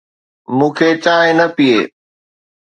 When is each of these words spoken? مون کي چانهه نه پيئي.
مون 0.57 0.71
کي 0.77 0.89
چانهه 1.03 1.33
نه 1.37 1.45
پيئي. 1.55 1.79